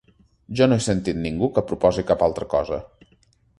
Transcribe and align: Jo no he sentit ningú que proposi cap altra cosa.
Jo 0.59 0.67
no 0.69 0.77
he 0.77 0.83
sentit 0.85 1.19
ningú 1.27 1.51
que 1.59 1.65
proposi 1.73 2.07
cap 2.09 2.27
altra 2.31 2.51
cosa. 2.57 2.83